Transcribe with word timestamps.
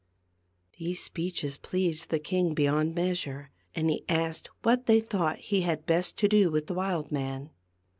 These 0.79 1.03
speeches 1.03 1.59
pleased 1.59 2.09
the 2.09 2.17
king 2.17 2.55
beyond 2.55 2.95
measure, 2.95 3.51
and 3.75 3.87
he 3.87 4.03
asked 4.09 4.49
what 4.63 4.87
they 4.87 4.99
thought 4.99 5.37
he 5.37 5.61
had 5.61 5.85
best 5.85 6.17
do 6.17 6.49
with 6.49 6.65
the 6.65 6.73
wild 6.73 7.11
man. 7.11 7.51